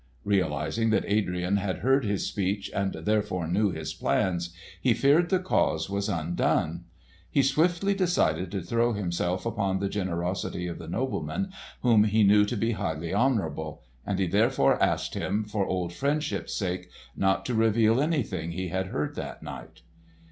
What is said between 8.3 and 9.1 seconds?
to throw